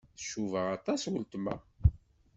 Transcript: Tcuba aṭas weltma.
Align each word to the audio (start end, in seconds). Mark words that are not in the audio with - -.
Tcuba 0.17 0.61
aṭas 0.75 1.01
weltma. 1.11 1.55